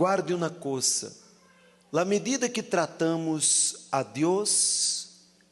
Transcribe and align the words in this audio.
Guarde 0.00 0.32
uma 0.32 0.48
coisa: 0.48 1.12
na 1.90 2.04
medida 2.04 2.48
que 2.48 2.62
tratamos 2.62 3.88
a 3.90 4.04
Deus, 4.04 5.08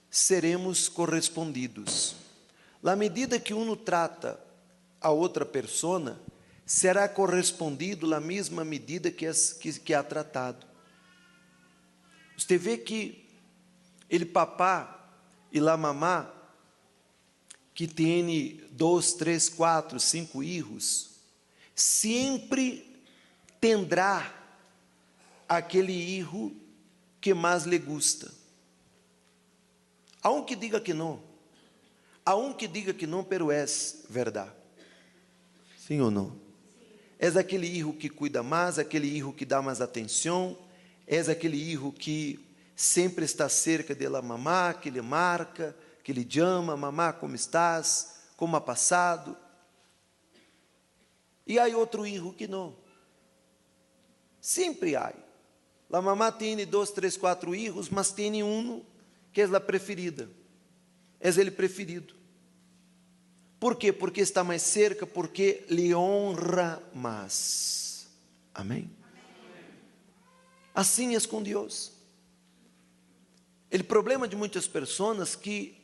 seremos 0.08 0.88
correspondidos. 0.88 2.14
Na 2.80 2.94
medida 2.94 3.40
que 3.40 3.52
um 3.52 3.74
trata 3.74 4.38
a 5.00 5.10
outra 5.10 5.44
pessoa, 5.44 6.16
será 6.64 7.08
correspondido 7.08 8.06
na 8.06 8.20
mesma 8.20 8.64
medida 8.64 9.10
que, 9.10 9.26
as, 9.26 9.52
que, 9.52 9.80
que 9.80 9.92
há 9.92 10.04
tratado. 10.04 10.64
Você 12.38 12.56
vê 12.56 12.78
que 12.78 13.28
ele 14.08 14.24
papá 14.24 15.10
e 15.50 15.58
lá 15.58 15.76
mamá, 15.76 16.32
que 17.74 17.88
tem 17.88 18.62
dois, 18.70 19.12
três, 19.14 19.48
quatro, 19.48 19.98
cinco 19.98 20.38
filhos, 20.38 21.10
sempre 21.74 22.95
tendrá 23.66 24.32
aquele 25.48 25.92
hijo 25.92 26.54
que 27.20 27.34
mais 27.34 27.64
lhe 27.64 27.80
gusta. 27.80 28.32
Há 30.22 30.30
um 30.30 30.44
que 30.44 30.54
diga 30.54 30.80
que 30.80 30.94
não. 30.94 31.20
Há 32.24 32.36
um 32.36 32.52
que 32.52 32.68
diga 32.68 32.94
que 32.94 33.08
não, 33.08 33.24
pero 33.24 33.50
é 33.50 33.64
verdade. 34.08 34.52
Sim 35.76 36.00
ou 36.00 36.12
não? 36.12 36.40
És 37.18 37.36
aquele 37.36 37.66
hijo 37.66 37.92
que 37.92 38.08
cuida 38.08 38.40
mais, 38.40 38.78
aquele 38.78 39.08
hijo 39.08 39.32
que 39.32 39.44
dá 39.44 39.60
mais 39.60 39.80
atenção, 39.80 40.56
és 41.04 41.28
aquele 41.28 41.56
hijo 41.56 41.90
que 41.90 42.38
sempre 42.76 43.24
está 43.24 43.48
cerca 43.48 43.96
de 43.96 44.08
la 44.08 44.22
mamá, 44.22 44.74
que 44.74 44.90
lhe 44.90 45.02
marca, 45.02 45.74
que 46.04 46.12
lhe 46.12 46.24
chama, 46.28 46.76
mamá, 46.76 47.12
como 47.12 47.34
estás? 47.34 48.20
Como 48.36 48.56
ha 48.56 48.60
passado? 48.60 49.36
E 51.44 51.58
há 51.58 51.66
outro 51.76 52.06
hijo 52.06 52.32
que 52.32 52.46
não. 52.46 52.85
Sempre 54.46 54.94
há. 54.94 55.12
A 55.92 56.00
mamá 56.00 56.30
tem 56.30 56.64
dois, 56.64 56.92
três, 56.92 57.16
quatro 57.16 57.52
hijos, 57.52 57.88
mas 57.88 58.12
tem 58.12 58.44
um 58.44 58.84
que 59.32 59.40
é 59.40 59.44
a 59.44 59.58
preferida. 59.58 60.30
É 61.18 61.30
ele 61.30 61.50
preferido. 61.50 62.14
Por 63.58 63.74
quê? 63.74 63.92
Porque 63.92 64.20
está 64.20 64.44
mais 64.44 64.62
cerca, 64.62 65.04
porque 65.04 65.64
lhe 65.68 65.92
honra 65.92 66.80
mais. 66.94 68.06
Amém? 68.54 68.88
Assim 70.72 71.16
é 71.16 71.20
com 71.22 71.42
Deus. 71.42 71.90
O 73.72 73.82
problema 73.82 74.28
de 74.28 74.36
muitas 74.36 74.68
pessoas 74.68 75.34
que 75.34 75.76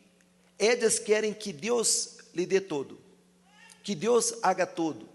elas 0.56 1.00
querem 1.00 1.34
que 1.34 1.52
Deus 1.52 2.18
lhe 2.32 2.46
dê 2.46 2.60
todo, 2.60 3.00
que 3.82 3.96
Deus 3.96 4.34
haga 4.40 4.64
todo, 4.68 5.08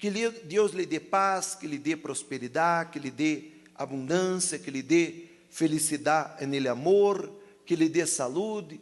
que 0.00 0.10
Deus 0.10 0.72
lhe 0.72 0.86
dê 0.86 0.98
paz, 0.98 1.54
que 1.54 1.66
lhe 1.66 1.76
dê 1.76 1.94
prosperidade, 1.94 2.92
que 2.92 2.98
lhe 2.98 3.10
dê 3.10 3.50
abundância, 3.74 4.58
que 4.58 4.70
lhe 4.70 4.82
dê 4.82 5.26
felicidade 5.50 6.46
nele 6.46 6.68
amor, 6.68 7.30
que 7.66 7.76
lhe 7.76 7.86
dê 7.86 8.06
saúde. 8.06 8.80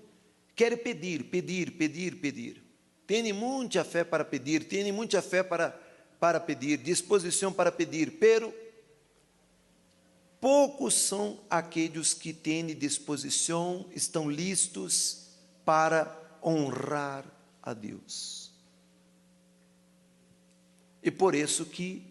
Quer 0.55 0.77
pedir, 0.77 1.25
pedir, 1.25 1.73
pedir, 1.73 2.15
pedir. 2.21 2.63
Tem 3.05 3.33
muita 3.33 3.83
fé 3.83 4.05
para 4.05 4.25
pedir, 4.25 4.69
tem 4.69 4.93
muita 4.93 5.21
fé 5.21 5.43
para, 5.43 5.71
para 6.21 6.39
pedir, 6.39 6.79
disposição 6.79 7.53
para 7.53 7.73
pedir, 7.73 8.13
pero 8.21 8.55
poucos 10.41 10.95
são 10.95 11.41
aqueles 11.51 12.15
que 12.15 12.33
têm 12.33 12.67
disposição, 12.67 13.87
estão 13.93 14.31
listos 14.31 15.31
para 15.65 16.17
honrar 16.45 17.25
a 17.61 17.75
Deus. 17.75 18.48
E 21.03 21.11
por 21.11 21.35
isso 21.35 21.65
que 21.65 22.03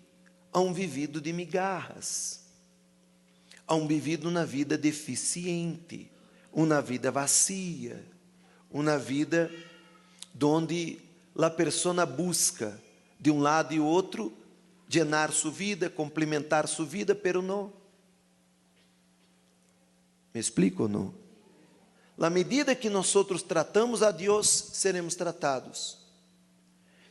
hão 0.54 0.74
vivido 0.74 1.20
de 1.22 1.34
migarras, 1.34 2.42
hão 3.68 3.88
vivido 3.88 4.30
uma 4.30 4.46
vida 4.46 4.78
deficiente, 4.78 6.10
uma 6.52 6.82
vida 6.82 7.12
vazia, 7.12 8.04
uma 8.72 8.98
vida 8.98 9.52
onde 10.42 11.00
a 11.38 11.50
pessoa 11.50 12.06
busca 12.06 12.80
de 13.20 13.30
um 13.30 13.40
lado 13.40 13.74
e 13.74 13.80
outro 13.80 14.34
llenar 14.90 15.32
sua 15.32 15.52
vida, 15.52 15.90
complementar 15.90 16.68
sua 16.68 16.86
vida, 16.86 17.14
pero 17.14 17.42
não. 17.42 17.74
Me 20.34 20.40
explico 20.40 20.84
ou 20.84 20.90
não? 20.90 21.14
Na 22.18 22.30
medida 22.30 22.76
que 22.76 22.90
nós 22.90 23.16
outros 23.16 23.44
tratamos 23.44 24.02
a 24.02 24.12
Deus, 24.12 24.48
seremos 24.48 25.14
tratados. 25.14 26.07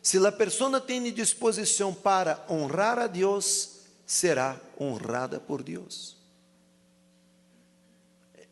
Se 0.06 0.24
a 0.24 0.30
pessoa 0.30 0.80
tem 0.80 1.12
disposição 1.12 1.92
para 1.92 2.46
honrar 2.48 2.96
a 2.96 3.08
Deus, 3.08 3.80
será 4.06 4.56
honrada 4.80 5.40
por 5.40 5.64
Deus. 5.64 6.16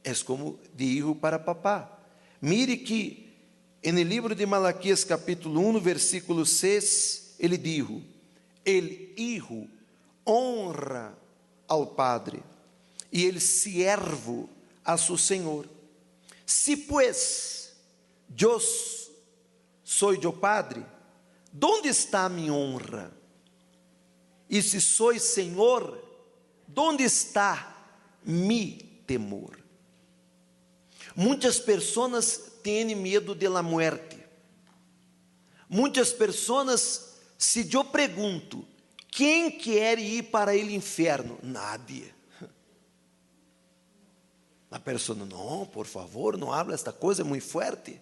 É 0.03 0.13
como 0.15 0.59
digo 0.75 1.15
para 1.15 1.39
papá. 1.39 1.97
Mire 2.43 2.77
que 2.79 3.33
no 3.85 4.03
livro 4.03 4.35
de 4.35 4.45
Malaquias, 4.45 5.05
capítulo 5.05 5.61
1, 5.61 5.79
versículo 5.79 6.45
6, 6.45 7.37
ele 7.39 7.57
diz: 7.57 7.87
El 8.65 9.15
hijo 9.17 9.69
honra 10.27 11.17
ao 11.69 11.87
padre 11.87 12.43
e 13.13 13.25
ele 13.25 13.39
siervo 13.39 14.51
a 14.85 14.99
seu 14.99 15.17
senhor. 15.17 15.69
Se 16.45 16.77
pues 16.77 17.75
eu 18.37 18.59
sou 19.85 20.13
o 20.15 20.33
padre, 20.33 20.85
Donde 21.57 21.89
está 21.89 22.25
a 22.25 22.29
minha 22.29 22.53
honra? 22.53 23.17
E 24.51 24.61
se 24.61 24.81
sois 24.81 25.23
Senhor, 25.23 26.03
donde 26.67 27.05
está 27.05 27.87
mi 28.25 29.03
temor? 29.07 29.57
Muitas 31.15 31.61
pessoas 31.61 32.55
têm 32.61 32.97
medo 32.97 33.37
de 33.37 33.49
la 33.49 33.63
muerte. 33.63 34.19
Muitas 35.69 36.13
pessoas, 36.13 37.21
se 37.39 37.73
eu 37.73 37.85
pergunto, 37.85 38.67
quem 39.09 39.49
quer 39.53 40.01
ir 40.01 40.25
para 40.25 40.51
o 40.51 40.55
inferno? 40.57 41.39
Nadie. 41.41 42.13
A 44.73 44.81
pessoa, 44.81 45.17
não, 45.17 45.65
por 45.67 45.87
favor, 45.87 46.37
não 46.37 46.53
habla 46.53 46.75
esta 46.75 46.93
coisa, 46.93 47.23
é 47.23 47.25
muito 47.25 47.47
forte. 47.47 48.01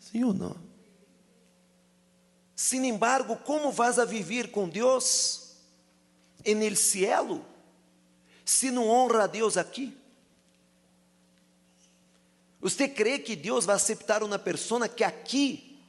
Sim 0.00 0.24
ou 0.24 0.34
não? 0.34 0.69
Sin 2.62 2.84
embargo, 2.84 3.38
como 3.42 3.72
vas 3.72 3.98
a 3.98 4.04
viver 4.04 4.50
com 4.50 4.68
Deus 4.68 5.56
en 6.44 6.62
el 6.62 6.76
cielo 6.76 7.40
se 8.44 8.70
não 8.70 8.86
honra 8.86 9.24
a 9.24 9.26
Deus 9.26 9.56
aqui? 9.56 9.96
Você 12.60 12.86
crê 12.86 13.18
que 13.18 13.34
Deus 13.34 13.64
vai 13.64 13.76
aceitar 13.76 14.22
uma 14.22 14.38
pessoa 14.38 14.86
que 14.86 15.02
aqui 15.02 15.80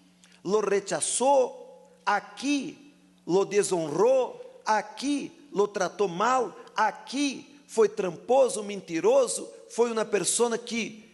lo 0.45 0.61
rechazou, 0.61 1.91
aqui 2.05 2.95
lo 3.27 3.43
desonrou, 3.43 4.61
aqui 4.65 5.49
lo 5.51 5.67
tratou 5.67 6.07
mal, 6.07 6.57
aqui 6.73 7.59
foi 7.67 7.89
tramposo, 7.89 8.63
mentiroso, 8.63 9.45
foi 9.69 9.91
uma 9.91 10.05
pessoa 10.05 10.57
que 10.57 11.11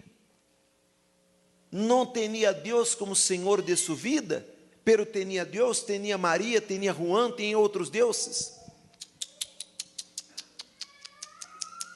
não 1.71 2.05
tinha 2.05 2.53
Deus 2.53 2.93
como 2.93 3.15
Senhor 3.15 3.63
de 3.63 3.75
sua 3.75 3.95
vida? 3.95 4.56
Pero 4.87 5.05
tinha 5.05 5.43
Deus, 5.43 5.81
tinha 5.81 6.17
Maria, 6.17 6.61
tinha 6.61 6.93
Juan, 6.93 7.29
tinha 7.33 7.59
outros 7.59 7.89
deuses. 7.89 8.57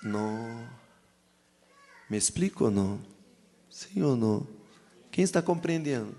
Não. 0.03 0.69
Me 2.09 2.18
explico 2.18 2.66
ou 2.66 2.69
não? 2.69 3.01
Sim 3.69 4.01
ou 4.01 4.18
não? 4.18 4.46
Quem 5.09 5.24
está 5.24 5.41
compreendendo? 5.41 6.13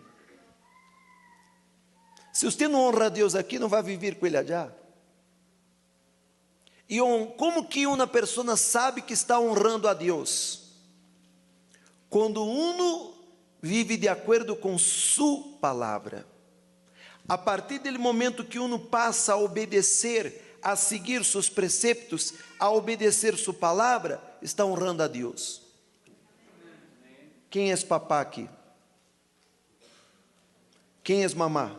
Se 2.32 2.46
você 2.46 2.66
não 2.66 2.80
honra 2.80 3.04
a 3.04 3.10
Deus 3.10 3.34
aqui, 3.34 3.58
não 3.58 3.68
vai 3.68 3.82
viver 3.82 4.14
com 4.14 4.26
Ele 4.26 4.38
allá. 4.38 4.72
E 6.88 7.00
como 7.36 7.68
que 7.68 7.86
uma 7.86 8.06
pessoa 8.06 8.56
sabe 8.56 9.02
que 9.02 9.12
está 9.12 9.38
honrando 9.38 9.86
a 9.86 9.92
Deus? 9.92 10.70
Quando 12.08 12.42
um 12.42 13.12
vive 13.60 13.98
de 13.98 14.08
acordo 14.08 14.56
com 14.56 14.78
Sua 14.78 15.58
palavra. 15.60 16.31
A 17.28 17.38
partir 17.38 17.78
do 17.78 17.98
momento 17.98 18.44
que 18.44 18.58
uno 18.58 18.78
passa 18.78 19.34
a 19.34 19.36
obedecer, 19.36 20.58
a 20.62 20.74
seguir 20.76 21.24
seus 21.24 21.48
preceptos, 21.48 22.34
a 22.58 22.70
obedecer 22.70 23.36
sua 23.36 23.54
palavra, 23.54 24.22
está 24.40 24.64
honrando 24.64 25.02
a 25.02 25.08
Deus. 25.08 25.62
Quem 27.48 27.72
é 27.72 27.76
papá 27.76 28.20
aqui? 28.20 28.48
Quem 31.02 31.24
é 31.24 31.28
mamá? 31.34 31.76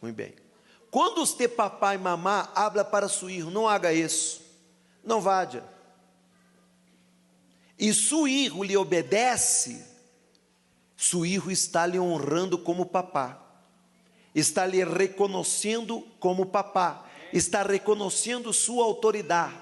Muito 0.00 0.14
bem. 0.14 0.34
Quando 0.90 1.24
você 1.24 1.46
papai 1.46 1.96
e 1.96 1.98
mamá 1.98 2.50
habla 2.54 2.84
para 2.84 3.08
seu 3.08 3.28
filho, 3.28 3.50
não 3.50 3.68
haga 3.68 3.92
isso. 3.92 4.40
Não 5.04 5.20
vá. 5.20 5.48
E 7.78 7.94
seu 7.94 8.24
filho 8.24 8.62
lhe 8.62 8.76
obedece, 8.76 9.84
seu 10.96 11.22
filho 11.22 11.50
está 11.50 11.86
lhe 11.86 11.98
honrando 11.98 12.58
como 12.58 12.86
papá 12.86 13.49
está 14.34 14.66
lhe 14.66 14.84
reconhecendo 14.84 16.00
como 16.18 16.46
papá. 16.46 17.06
está 17.32 17.62
reconhecendo 17.62 18.52
sua 18.52 18.84
autoridade. 18.84 19.54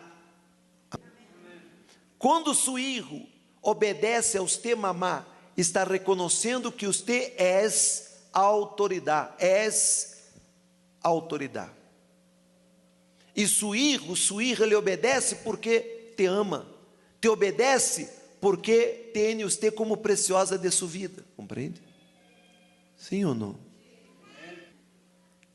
Quando 2.19 2.55
seu 2.55 2.75
filho 2.75 3.27
obedece 3.63 4.39
a 4.39 4.41
você, 4.41 4.75
mamá, 4.75 5.27
está 5.57 5.85
reconhecendo 5.85 6.73
que 6.73 6.87
você 6.87 7.35
é 7.37 7.69
autoridade, 8.33 9.35
és 9.39 10.31
autoridade. 11.03 11.73
E 13.37 13.47
seu 13.47 13.73
filho, 13.73 14.17
sua 14.17 14.41
filha 14.41 14.67
lhe 14.67 14.75
obedece 14.75 15.37
porque 15.37 16.13
te 16.17 16.27
ama, 16.27 16.67
te 17.21 17.29
obedece 17.29 18.11
porque 18.41 19.11
tem 19.13 19.43
você 19.43 19.71
como 19.71 19.97
preciosa 19.97 20.59
de 20.59 20.71
sua 20.71 20.89
vida, 20.89 21.25
compreende? 21.37 21.81
Sim 22.97 23.25
ou 23.25 23.35
não? 23.35 23.68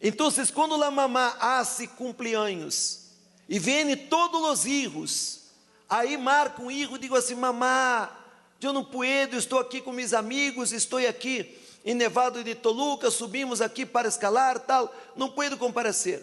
Então, 0.06 0.28
quando 0.54 0.84
a 0.84 0.92
mamá 0.92 1.38
hace 1.40 1.88
cumpleaños 1.88 3.06
e 3.48 3.58
vem 3.58 3.96
todos 3.96 4.42
os 4.42 4.64
filhos, 4.64 5.44
aí 5.90 6.18
marca 6.18 6.62
um 6.62 6.68
filho 6.68 6.98
e 6.98 7.00
digo 7.00 7.16
assim: 7.16 7.36
mamá, 7.36 8.14
eu 8.62 8.74
não 8.74 8.84
puedo, 8.84 9.38
estou 9.38 9.60
aqui 9.60 9.80
com 9.80 9.94
meus 9.94 10.14
amigos, 10.14 10.74
estou 10.74 11.00
aqui 11.00 11.58
em 11.86 11.96
Nevado 11.96 12.44
de 12.44 12.54
Toluca, 12.54 13.10
subimos 13.10 13.62
aqui 13.62 13.86
para 13.86 14.10
escalar, 14.10 14.60
tal, 14.60 14.94
não 15.16 15.30
puedo 15.30 15.58
comparecer. 15.58 16.22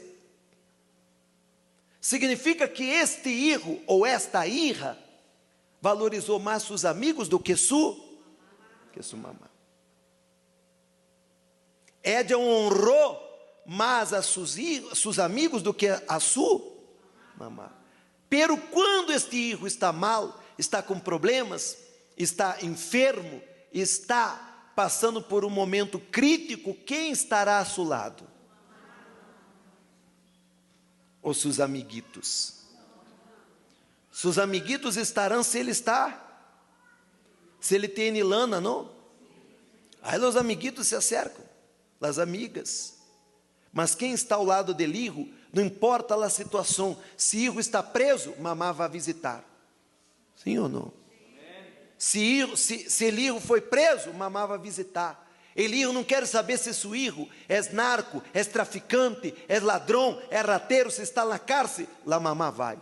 Significa 2.03 2.69
que 2.69 2.85
este 2.85 3.31
hijo 3.31 3.81
ou 3.87 4.05
esta 4.05 4.47
hija 4.47 4.99
valorizou 5.81 6.38
mais 6.38 6.65
seus 6.65 6.85
amigos 6.85 7.29
do 7.29 7.38
que 7.38 7.56
su, 7.56 7.99
que 8.93 9.03
sua 9.03 9.19
mamá. 9.19 9.49
Ella 12.03 12.37
honrou 12.37 13.30
mais 13.66 14.12
a 14.12 14.22
seus, 14.22 14.56
seus 14.94 15.18
amigos 15.18 15.62
do 15.62 15.72
que 15.72 15.88
a 15.88 16.20
sua 16.20 16.60
mamá. 17.36 17.72
Pero 18.28 18.56
quando 18.56 19.12
este 19.12 19.36
hijo 19.36 19.66
está 19.66 19.92
mal, 19.92 20.40
está 20.56 20.82
com 20.82 20.98
problemas, 20.98 21.76
está 22.16 22.58
enfermo, 22.62 23.42
está 23.72 24.72
passando 24.74 25.20
por 25.20 25.44
um 25.44 25.50
momento 25.50 25.98
crítico, 25.98 26.74
quem 26.74 27.10
estará 27.10 27.58
a 27.58 27.64
seu 27.64 27.84
lado? 27.84 28.24
Os 31.22 31.40
seus 31.40 31.60
amiguitos. 31.60 32.60
Seus 34.12 34.38
amiguitos 34.38 34.96
estarão 34.96 35.42
se 35.42 35.58
ele 35.58 35.70
está, 35.70 36.46
se 37.60 37.74
ele 37.74 37.88
tem 37.88 38.22
lana, 38.22 38.60
não? 38.60 38.90
Aí 40.02 40.18
os 40.18 40.36
amiguitos 40.36 40.86
se 40.86 40.94
acercam, 40.94 41.44
as 42.00 42.18
amigas. 42.18 43.00
Mas 43.72 43.94
quem 43.94 44.12
está 44.12 44.37
ao 44.37 44.44
lado 44.44 44.75
de 44.75 44.87
Ligo, 44.87 45.28
não 45.52 45.62
importa 45.62 46.14
a 46.14 46.31
situação, 46.31 46.99
se 47.17 47.38
Ligo 47.38 47.61
está 47.61 47.82
preso, 47.82 48.34
mamá 48.38 48.72
vai 48.72 48.88
visitar. 48.88 49.44
Sim 50.37 50.58
ou 50.58 50.69
não? 50.69 50.93
Se, 51.99 52.56
se, 52.56 52.88
se 52.88 53.05
Elihu 53.05 53.38
foi 53.38 53.61
preso, 53.61 54.12
mamá 54.14 54.46
vai 54.46 54.58
visitar. 54.58 55.28
Elihu 55.55 55.93
não 55.93 56.02
quer 56.02 56.26
saber 56.26 56.56
se 56.56 56.72
seu 56.72 56.93
filho 56.93 57.28
é 57.46 57.61
narco, 57.72 58.22
é 58.32 58.43
traficante, 58.43 59.34
é 59.46 59.61
ladrão, 59.61 60.20
é 60.31 60.40
rateiro, 60.40 60.90
se 60.90 61.02
está 61.02 61.25
na 61.26 61.38
cárcere, 61.38 61.88
lá 62.06 62.19
mamá 62.19 62.50
vai. 62.50 62.78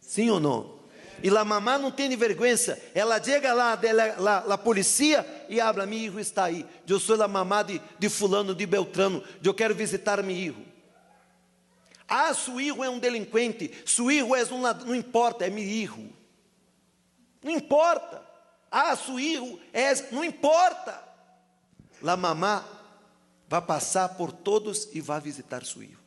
Sim 0.00 0.28
ou 0.30 0.38
não? 0.38 0.83
E 1.24 1.30
lá 1.30 1.42
mamá 1.42 1.78
não 1.78 1.90
tem 1.90 2.14
vergonha, 2.14 2.54
ela 2.94 3.18
chega 3.18 3.54
lá, 3.54 3.78
lá, 4.44 4.58
polícia 4.58 5.26
e 5.48 5.58
habla, 5.58 5.86
meu 5.86 5.98
filho 5.98 6.20
está 6.20 6.44
aí, 6.44 6.66
eu 6.86 7.00
sou 7.00 7.20
a 7.22 7.26
mamá 7.26 7.62
de, 7.62 7.80
de 7.98 8.10
fulano, 8.10 8.54
de 8.54 8.66
Beltrano, 8.66 9.24
eu 9.42 9.54
quero 9.54 9.74
visitar 9.74 10.22
meu 10.22 10.36
filho. 10.36 10.66
Ah, 12.06 12.34
seu 12.34 12.56
filho 12.56 12.84
é 12.84 12.90
um 12.90 12.98
delinquente, 12.98 13.72
seu 13.86 14.08
filho 14.08 14.36
é 14.36 14.44
um 14.52 14.60
ladrão, 14.60 14.88
não 14.88 14.94
importa, 14.94 15.46
é 15.46 15.48
meu 15.48 15.64
filho. 15.64 16.12
Não 17.42 17.52
importa. 17.52 18.22
Ah, 18.70 18.94
seu 18.94 19.16
filho 19.16 19.58
é, 19.72 19.94
não 20.12 20.22
importa. 20.22 21.02
Lá 22.02 22.18
mamá 22.18 22.62
vai 23.48 23.62
passar 23.62 24.10
por 24.10 24.30
todos 24.30 24.90
e 24.92 25.00
vai 25.00 25.22
visitar 25.22 25.64
seu 25.64 25.80
filho. 25.80 25.98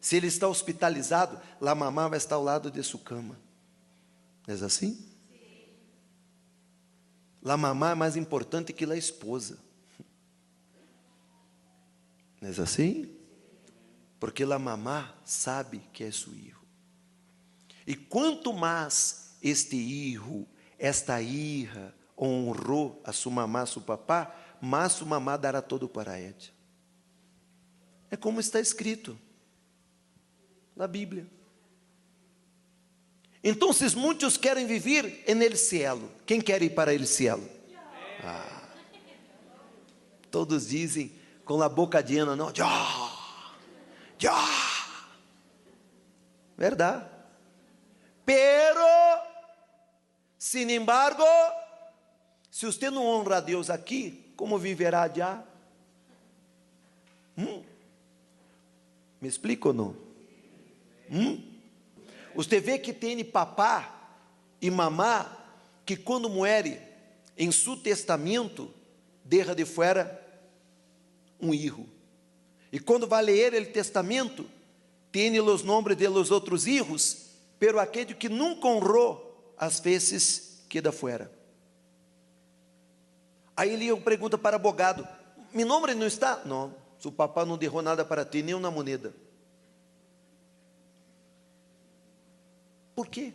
Se 0.00 0.16
ele 0.16 0.28
está 0.28 0.48
hospitalizado, 0.48 1.38
lá 1.60 1.74
mamá 1.74 2.08
vai 2.08 2.16
estar 2.16 2.36
ao 2.36 2.42
lado 2.42 2.70
de 2.70 2.82
sua 2.82 3.00
cama. 3.00 3.49
É 4.50 4.64
assim? 4.64 4.98
La 7.40 7.56
mamá 7.56 7.92
é 7.92 7.94
mais 7.94 8.16
importante 8.16 8.72
que 8.72 8.84
la 8.84 8.96
esposa. 8.96 9.60
Não 12.40 12.48
é 12.48 12.60
assim? 12.60 13.16
Porque 14.18 14.44
la 14.44 14.58
mamá 14.58 15.14
sabe 15.24 15.78
que 15.92 16.02
é 16.02 16.10
seu 16.10 16.32
filho. 16.32 16.58
E 17.86 17.94
quanto 17.94 18.52
mais 18.52 19.36
este 19.40 19.76
filho, 19.76 20.48
esta 20.76 21.22
hija, 21.22 21.94
honrou 22.18 23.00
a 23.04 23.12
sua 23.12 23.32
mamá, 23.32 23.64
seu 23.66 23.80
papá, 23.80 24.34
mais 24.60 24.92
sua 24.92 25.06
mamá 25.06 25.36
dará 25.36 25.62
todo 25.62 25.88
para 25.88 26.18
ela. 26.18 26.34
É 28.10 28.16
como 28.16 28.40
está 28.40 28.58
escrito 28.58 29.16
na 30.74 30.88
Bíblia. 30.88 31.39
Então, 33.42 33.70
muitos 33.94 34.36
querem 34.36 34.66
viver 34.66 35.24
el 35.26 35.56
cielo. 35.56 36.10
Quem 36.26 36.40
quer 36.40 36.62
ir 36.62 36.74
para 36.74 36.92
el 36.92 37.06
cielo? 37.06 37.48
Ah. 38.22 38.60
Todos 40.30 40.68
dizem 40.68 41.12
com 41.44 41.62
a 41.62 41.68
boca 41.68 42.00
llena, 42.00 42.36
não? 42.36 42.54
Já, 42.54 42.68
já. 44.18 44.36
Verdade. 46.56 47.06
Pero, 48.24 48.86
sin 50.38 50.70
embargo, 50.70 51.24
se 52.50 52.66
você 52.66 52.90
não 52.90 53.06
honra 53.06 53.38
a 53.38 53.40
Deus 53.40 53.70
aqui, 53.70 54.32
como 54.36 54.58
viverá 54.58 55.08
já? 55.08 55.42
Hum? 57.36 57.64
Me 59.20 59.28
explica 59.28 59.68
ou 59.68 59.74
não? 59.74 59.96
Hum? 61.10 61.49
Você 62.34 62.60
vê 62.60 62.78
que 62.78 62.92
tem 62.92 63.24
papá 63.24 64.18
e 64.60 64.70
mamá 64.70 65.36
que 65.84 65.96
quando 65.96 66.28
muere 66.28 66.80
em 67.36 67.50
seu 67.50 67.76
testamento 67.76 68.72
deixa 69.24 69.54
de 69.54 69.64
fora 69.64 70.20
um 71.40 71.54
hijo. 71.54 71.86
E 72.72 72.78
quando 72.78 73.06
vai 73.06 73.22
ler 73.22 73.54
o 73.54 73.72
testamento, 73.72 74.46
tem 75.10 75.40
os 75.40 75.62
nomes 75.62 75.96
de 75.96 76.06
los 76.06 76.30
outros 76.30 76.66
hijos, 76.66 77.30
pero 77.58 77.80
aquele 77.80 78.14
que 78.14 78.28
nunca 78.28 78.68
honrou, 78.68 79.52
às 79.56 79.80
vezes 79.80 80.62
queda 80.68 80.92
fora. 80.92 81.30
Aí 83.56 83.72
ele 83.72 83.94
pergunta 84.00 84.38
para 84.38 84.56
o 84.56 84.60
abogado: 84.60 85.06
"Mi 85.52 85.64
nome 85.64 85.94
não 85.94 86.06
está?" 86.06 86.42
Não, 86.44 86.74
seu 86.98 87.10
papá 87.10 87.44
não 87.44 87.58
derrou 87.58 87.82
nada 87.82 88.04
para 88.04 88.24
ti, 88.24 88.42
nem 88.42 88.54
uma 88.54 88.70
moneda. 88.70 89.14
Por 93.00 93.06
quê? 93.06 93.32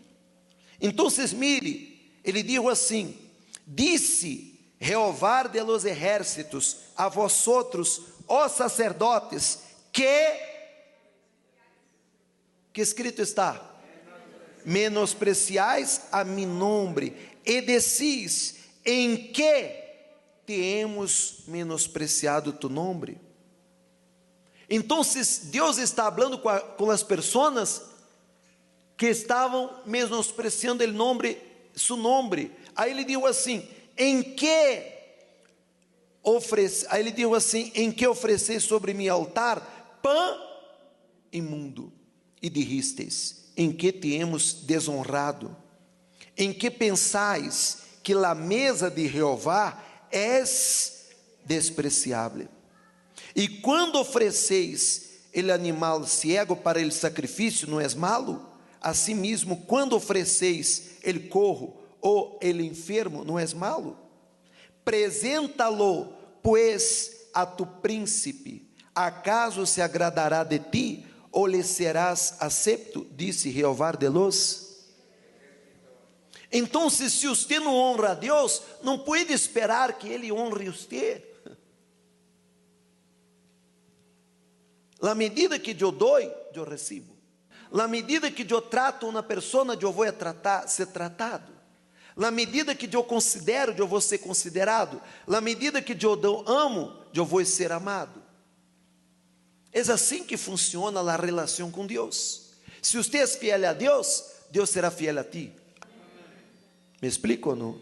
Então, 0.79 1.07
mire, 1.33 2.19
ele 2.23 2.43
dijo 2.43 2.69
assim: 2.69 3.17
Disse 3.65 4.59
Jeová 4.79 5.41
de 5.41 5.59
los 5.63 5.85
ejércitos 5.85 6.77
a 6.95 7.09
vosotros, 7.09 7.99
ó 8.27 8.47
sacerdotes, 8.47 9.57
que 9.91 10.53
que 12.71 12.79
escrito 12.79 13.23
está? 13.23 13.59
Menospreciais 14.63 16.01
a 16.11 16.23
mi 16.23 16.45
nombre 16.45 17.17
e 17.43 17.59
decís 17.59 18.57
em 18.85 19.31
que 19.31 19.83
temos 20.45 21.39
menospreciado 21.47 22.53
tu 22.53 22.69
nome? 22.69 23.19
Então, 24.69 25.01
Deus 25.45 25.79
está 25.79 26.11
falando 26.11 26.37
com, 26.37 26.55
com 26.77 26.91
as 26.91 27.01
pessoas 27.01 27.94
que 28.97 29.07
estavam 29.07 29.81
menospreciando 29.85 30.83
o 30.83 30.91
nome, 30.91 31.37
seu 31.75 31.97
nome. 31.97 32.51
Aí 32.75 32.91
ele 32.91 33.03
disse 33.03 33.25
assim: 33.25 33.67
em 33.97 34.21
que 34.21 34.93
oferece, 36.23 36.85
aí 36.89 37.01
ele 37.01 37.11
disse 37.11 37.33
assim: 37.33 37.71
em 37.75 37.91
que 37.91 38.07
oferecer 38.07 38.59
sobre 38.59 38.93
meu 38.93 39.13
altar 39.13 39.99
pão 40.01 40.41
imundo 41.31 41.91
e 42.41 42.49
diristes, 42.49 43.51
em 43.57 43.71
que 43.71 43.91
temos 43.91 44.53
desonrado, 44.53 45.55
em 46.37 46.53
que 46.53 46.69
pensais 46.69 47.79
que 48.03 48.13
a 48.13 48.35
mesa 48.35 48.89
de 48.89 49.07
Jeová 49.07 49.83
é 50.11 50.43
despreciável. 51.43 52.47
E 53.35 53.47
quando 53.47 53.99
ofereceis 53.99 55.05
ele 55.33 55.51
animal 55.51 56.05
ciego 56.05 56.55
para 56.55 56.79
ele 56.79 56.91
sacrifício, 56.91 57.69
não 57.69 57.81
és 57.81 57.93
malo? 57.93 58.54
Asimismo, 58.85 59.63
quando 59.65 59.95
ofereceis 59.95 60.91
ele 61.01 61.21
corro 61.21 61.75
ou 61.99 62.37
ele 62.39 62.63
enfermo, 62.63 63.25
não 63.25 63.39
és 63.39 63.51
malo? 63.51 63.97
Presenta-lo, 64.83 66.13
pois, 66.43 67.29
a 67.33 67.47
tu 67.47 67.65
príncipe, 67.65 68.69
acaso 68.93 69.65
se 69.65 69.81
agradará 69.81 70.43
de 70.43 70.59
ti, 70.59 71.03
ou 71.31 71.47
lhe 71.47 71.63
serás 71.63 72.35
acepto? 72.39 73.07
Disse 73.15 73.49
Jeová 73.51 73.93
de 73.93 74.07
los. 74.07 74.85
Então, 76.51 76.87
se 76.87 77.09
você 77.27 77.59
não 77.59 77.73
honra 77.73 78.11
a 78.11 78.13
Deus, 78.13 78.61
não 78.83 78.99
pode 78.99 79.33
esperar 79.33 79.97
que 79.97 80.07
Ele 80.07 80.31
honre 80.31 80.69
você. 80.69 81.27
Na 85.01 85.15
medida 85.15 85.57
que 85.57 85.75
eu 85.83 85.91
dou, 85.91 86.19
eu 86.19 86.63
recebo. 86.63 87.14
Na 87.75 87.89
medida 87.89 88.31
que 88.31 88.49
eu 88.49 88.61
trato 88.61 89.05
uma 89.05 89.21
pessoa, 89.21 89.77
eu 89.81 89.91
vou 89.91 90.09
tratar, 90.09 90.65
ser 90.65 90.87
tratado. 90.87 91.51
Na 92.15 92.31
medida 92.31 92.73
que 92.73 92.95
eu 92.95 93.03
considero, 93.03 93.75
eu 93.77 93.85
vou 93.85 93.99
ser 93.99 94.19
considerado. 94.19 95.01
Na 95.27 95.41
medida 95.41 95.81
que 95.81 95.93
eu 96.05 96.43
amo, 96.47 96.97
eu 97.13 97.25
vou 97.25 97.43
ser 97.43 97.73
amado. 97.73 98.23
É 99.73 99.81
assim 99.81 100.23
que 100.23 100.37
funciona 100.37 101.01
a 101.01 101.17
relação 101.17 101.69
com 101.69 101.85
Deus. 101.85 102.51
Se 102.81 102.95
você 102.95 103.17
é 103.17 103.27
fiel 103.27 103.69
a 103.69 103.73
Deus, 103.73 104.23
Deus 104.49 104.69
será 104.69 104.89
fiel 104.89 105.19
a 105.19 105.23
ti. 105.25 105.51
Me 107.01 107.09
explico 107.09 107.49
ou 107.49 107.55
não? 107.57 107.81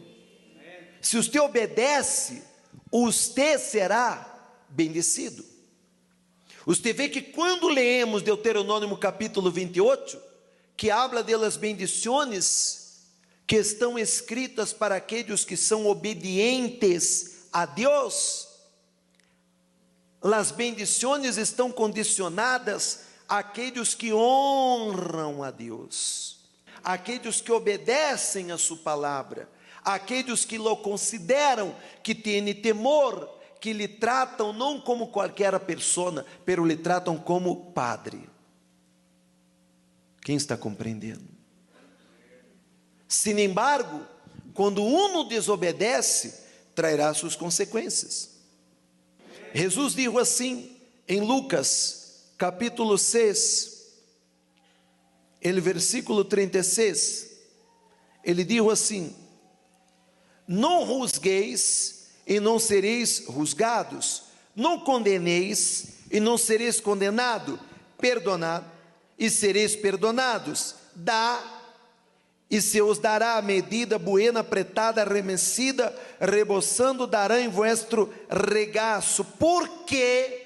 Se 1.04 1.18
você 1.18 1.40
obedece, 1.40 2.42
você 2.90 3.60
será 3.60 4.58
bendecido. 4.70 5.53
Você 6.66 6.94
vê 6.94 7.10
que 7.10 7.22
quando 7.22 7.68
leemos 7.68 8.22
Deuteronômio 8.22 8.96
capítulo 8.96 9.52
28, 9.52 10.18
que 10.78 10.90
habla 10.90 11.22
das 11.22 11.58
bendições 11.58 13.04
que 13.46 13.58
estão 13.58 14.00
escritas 14.00 14.72
para 14.72 14.96
aqueles 14.96 15.44
que 15.44 15.58
são 15.58 15.88
obedientes 15.88 17.48
a 17.52 17.66
Deus, 17.66 18.48
as 20.22 20.52
bendições 20.52 21.38
estão 21.38 21.70
condicionadas 21.70 23.02
àqueles 23.28 23.94
que 23.94 24.14
honram 24.14 25.44
a 25.44 25.52
Deus, 25.52 26.38
àqueles 26.82 27.42
que 27.42 27.52
obedecem 27.52 28.54
a 28.54 28.58
Sua 28.58 28.78
palavra, 28.78 29.50
àqueles 29.84 30.46
que 30.46 30.58
lo 30.58 30.78
consideram, 30.78 31.76
que 32.02 32.16
têm 32.16 32.54
temor, 32.54 33.43
que 33.64 33.72
lhe 33.72 33.88
tratam 33.88 34.52
não 34.52 34.78
como 34.78 35.08
qualquer 35.08 35.58
pessoa, 35.62 36.26
pero 36.44 36.66
lhe 36.66 36.76
tratam 36.76 37.18
como 37.18 37.72
padre. 37.72 38.30
Quem 40.22 40.36
está 40.36 40.58
compreendendo? 40.58 41.24
Sin 43.08 43.40
embargo, 43.40 44.06
quando 44.54 44.84
um 44.84 45.26
desobedece, 45.26 46.44
trairá 46.76 47.14
suas 47.14 47.38
consequências. 47.38 48.32
Jesus 49.54 49.96
dijo 49.96 50.20
assim 50.20 50.76
em 51.08 51.22
Lucas, 51.22 52.34
capítulo 52.38 52.98
6, 52.98 53.94
ele 55.42 55.62
versículo 55.62 56.26
36, 56.26 57.32
ele 58.26 58.44
dijo 58.44 58.70
assim: 58.70 59.16
Não 60.46 60.84
rusgueis 60.84 62.03
e 62.26 62.40
não 62.40 62.60
sereis 62.60 63.26
rusgados. 63.26 64.24
Não 64.56 64.80
condeneis 64.80 66.00
e 66.12 66.20
não 66.20 66.38
sereis 66.38 66.80
condenado. 66.80 67.60
Perdonado 67.98 68.66
e 69.18 69.30
sereis 69.30 69.76
perdonados. 69.76 70.76
Dá 70.96 71.62
e 72.54 72.62
se 72.62 72.80
os 72.84 73.00
dará 73.00 73.38
a 73.38 73.42
medida 73.42 73.98
buena, 73.98 74.42
apretada, 74.42 75.02
arremessida, 75.02 75.92
reboçando, 76.20 77.08
dará 77.08 77.42
em 77.42 77.48
vuestro 77.48 78.14
regaço. 78.30 79.26
Porque 79.26 80.44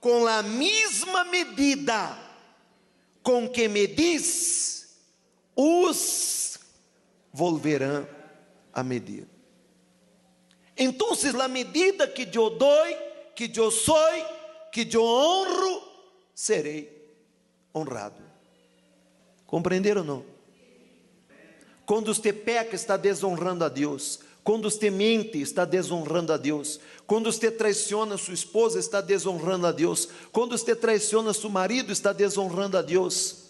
com 0.00 0.26
a 0.26 0.42
mesma 0.42 1.24
medida 1.24 2.16
com 3.22 3.46
que 3.46 3.68
medis, 3.68 4.88
os 5.54 6.58
volverão 7.30 8.08
a 8.72 8.82
medir. 8.82 9.26
Então, 10.78 11.08
na 11.34 11.48
medida 11.48 12.06
que 12.06 12.28
eu 12.32 12.50
dou, 12.50 12.86
que 13.34 13.50
eu 13.54 13.70
sou, 13.70 13.96
que 14.70 14.88
eu 14.92 15.02
honro, 15.02 15.82
serei 16.34 16.98
honrado. 17.74 18.22
Compreenderam 19.46 20.02
ou 20.02 20.06
não? 20.06 20.24
Quando 21.84 22.14
você 22.14 22.32
peca, 22.32 22.76
está 22.76 22.96
desonrando 22.96 23.64
a 23.64 23.68
Deus. 23.68 24.20
Quando 24.44 24.70
você 24.70 24.90
mente, 24.90 25.40
está 25.40 25.64
desonrando 25.64 26.32
a 26.32 26.36
Deus. 26.36 26.78
Quando 27.06 27.32
você 27.32 27.50
traiciona 27.50 28.16
sua 28.16 28.34
esposa, 28.34 28.78
está 28.78 29.00
desonrando 29.00 29.66
a 29.66 29.72
Deus. 29.72 30.08
Quando 30.30 30.56
você 30.56 30.76
traiciona 30.76 31.32
seu 31.32 31.50
marido, 31.50 31.90
está 31.90 32.12
desonrando 32.12 32.76
a 32.76 32.82
Deus. 32.82 33.48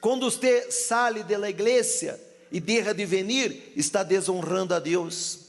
Quando 0.00 0.30
você 0.30 0.70
sai 0.70 1.22
da 1.22 1.48
igreja 1.48 2.18
e 2.50 2.58
deixa 2.58 2.92
de 2.92 3.04
venir, 3.04 3.72
está 3.76 4.02
desonrando 4.02 4.74
a 4.74 4.78
Deus. 4.78 5.41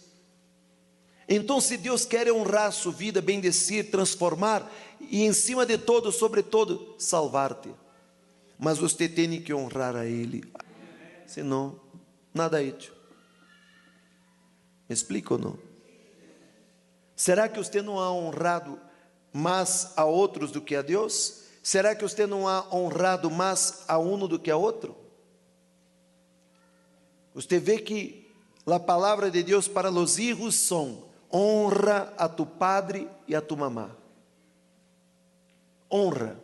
Então, 1.27 1.61
se 1.61 1.77
Deus 1.77 2.05
quer 2.05 2.31
honrar 2.31 2.71
sua 2.71 2.91
vida, 2.91 3.21
bendecir, 3.21 3.89
transformar 3.89 4.69
e, 4.99 5.23
em 5.23 5.33
cima 5.33 5.65
de 5.65 5.77
todo, 5.77 6.11
sobretudo, 6.11 6.95
salvar-te, 6.97 7.73
mas 8.59 8.77
você 8.77 9.07
tem 9.07 9.41
que 9.41 9.53
honrar 9.53 9.95
a 9.95 10.05
Ele, 10.05 10.43
senão, 11.25 11.79
nada 12.33 12.61
é 12.61 12.67
hecho. 12.67 12.93
Me 14.89 14.93
explica 14.93 15.33
ou 15.33 15.39
não? 15.39 15.57
Será 17.15 17.47
que 17.47 17.57
você 17.57 17.81
não 17.81 17.99
ha 17.99 18.11
honrado 18.11 18.79
mais 19.31 19.93
a 19.95 20.03
outros 20.03 20.51
do 20.51 20.61
que 20.61 20.75
a 20.75 20.81
Deus? 20.81 21.43
Será 21.63 21.95
que 21.95 22.03
você 22.03 22.27
não 22.27 22.47
ha 22.47 22.67
honrado 22.75 23.31
mais 23.31 23.85
a 23.87 23.97
um 23.97 24.27
do 24.27 24.37
que 24.37 24.51
a 24.51 24.57
outro? 24.57 24.95
Você 27.33 27.57
vê 27.59 27.79
que 27.79 28.29
a 28.65 28.79
palavra 28.79 29.31
de 29.31 29.41
Deus 29.41 29.67
para 29.67 29.89
os 29.89 30.19
hijos 30.19 30.55
são 30.55 31.12
honra 31.33 32.13
a 32.17 32.29
tu 32.29 32.45
padre 32.45 33.09
e 33.27 33.35
a 33.35 33.41
tu 33.41 33.57
mamá. 33.57 33.89
Honra. 35.91 36.39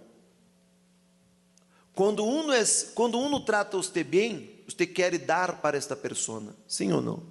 Quando 1.94 2.26
uno, 2.26 2.52
é, 2.54 2.64
quando 2.96 3.20
uno 3.20 3.42
trata 3.42 3.78
você 3.78 4.04
bem, 4.04 4.64
você 4.68 4.88
quer 4.88 5.18
dar 5.18 5.62
para 5.62 5.78
esta 5.78 5.96
pessoa, 5.96 6.56
sim 6.68 6.92
ou 6.92 7.02
não? 7.02 7.24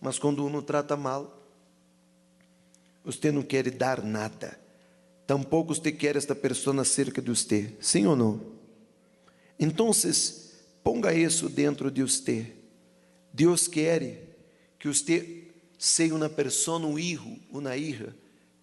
Mas 0.00 0.18
quando 0.18 0.44
uno 0.44 0.62
trata 0.62 0.96
mal, 0.96 1.38
você 3.04 3.30
não 3.30 3.42
quer 3.42 3.70
dar 3.70 4.02
nada. 4.02 4.58
Tampouco 5.26 5.74
você 5.74 5.92
quer 5.92 6.16
esta 6.16 6.34
pessoa 6.34 6.84
cerca 6.84 7.20
de 7.20 7.28
você, 7.28 7.76
sim 7.80 8.06
ou 8.06 8.16
não? 8.16 8.40
Então, 9.58 9.90
ponga 10.82 11.12
isso 11.12 11.48
dentro 11.48 11.90
de 11.90 12.02
você. 12.02 12.54
Deus 13.32 13.68
quer 13.68 14.36
que 14.78 14.88
você 14.88 15.47
seja 15.78 16.12
uma 16.14 16.28
pessoa, 16.28 16.84
um 16.84 16.98
hijo, 16.98 17.38
uma 17.50 17.76
hija, 17.76 18.14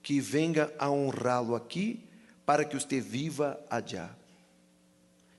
que 0.04 0.20
venga 0.20 0.72
a 0.78 0.92
honrá-lo 0.92 1.56
aqui, 1.56 2.04
para 2.46 2.66
que 2.66 2.78
você 2.78 3.00
viva 3.00 3.60
allá. 3.70 4.16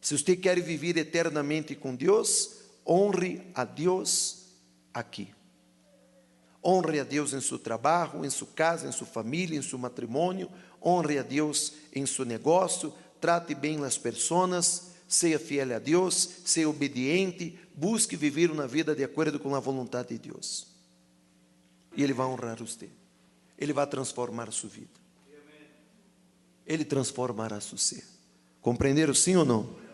Se 0.01 0.17
você 0.17 0.35
quer 0.35 0.59
viver 0.61 0.97
eternamente 0.97 1.75
com 1.75 1.95
Deus, 1.95 2.57
honre 2.85 3.43
a 3.55 3.65
Deus 3.65 4.47
aqui. 4.93 5.29
Honre 6.65 6.99
a 6.99 7.05
Deus 7.05 7.33
em 7.33 7.41
seu 7.41 7.59
trabalho, 7.59 8.25
em 8.25 8.31
sua 8.31 8.49
casa, 8.49 8.89
em 8.89 8.93
sua 8.93 9.07
família, 9.07 9.57
em 9.57 9.63
seu 9.63 9.79
matrimônio. 9.79 10.51
Honre 10.85 11.19
a 11.19 11.23
Deus 11.23 11.75
em 11.95 12.05
seu 12.07 12.25
negócio. 12.25 12.93
Trate 13.21 13.55
bem 13.55 13.85
as 13.85 13.97
pessoas. 13.97 14.93
Seja 15.07 15.39
fiel 15.39 15.77
a 15.77 15.79
Deus. 15.79 16.29
Seja 16.45 16.69
obediente. 16.69 17.57
Busque 17.73 18.17
viver 18.17 18.51
uma 18.51 18.67
vida 18.67 18.97
de 18.97 19.05
acordo 19.05 19.39
com 19.39 19.55
a 19.55 19.61
vontade 19.61 20.09
de 20.09 20.31
Deus 20.31 20.76
e 21.97 22.03
Ele 22.03 22.13
vai 22.13 22.27
honrar 22.27 22.59
você. 22.59 22.89
Ele 23.59 23.73
vai 23.73 23.87
transformar 23.87 24.53
sua 24.53 24.69
vida. 24.69 25.01
Ele 26.67 26.85
transformará 26.85 27.61
seu 27.61 27.79
ser. 27.79 28.05
Compreenderam 28.61 29.15
sim 29.15 29.37
ou 29.37 29.45
não? 29.45 29.86